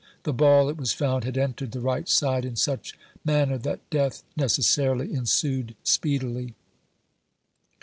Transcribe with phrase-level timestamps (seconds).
[0.23, 4.23] The ball, it was found, had entered the right side in such manner that death
[4.35, 6.55] neces sarily ensued speedily.